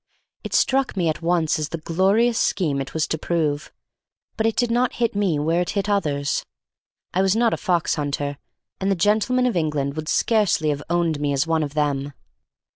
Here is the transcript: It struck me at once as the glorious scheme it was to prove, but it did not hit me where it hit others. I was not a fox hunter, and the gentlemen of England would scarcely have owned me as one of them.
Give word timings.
It 0.43 0.55
struck 0.55 0.97
me 0.97 1.09
at 1.09 1.21
once 1.21 1.59
as 1.59 1.69
the 1.69 1.77
glorious 1.77 2.39
scheme 2.39 2.81
it 2.81 2.95
was 2.95 3.05
to 3.07 3.19
prove, 3.19 3.71
but 4.35 4.47
it 4.47 4.55
did 4.55 4.71
not 4.71 4.93
hit 4.93 5.13
me 5.15 5.37
where 5.37 5.61
it 5.61 5.69
hit 5.77 5.87
others. 5.87 6.43
I 7.13 7.21
was 7.21 7.35
not 7.35 7.53
a 7.53 7.57
fox 7.57 7.93
hunter, 7.93 8.39
and 8.79 8.89
the 8.89 8.95
gentlemen 8.95 9.45
of 9.45 9.55
England 9.55 9.95
would 9.95 10.09
scarcely 10.09 10.69
have 10.69 10.81
owned 10.89 11.19
me 11.19 11.33
as 11.33 11.45
one 11.45 11.61
of 11.61 11.75
them. 11.75 12.13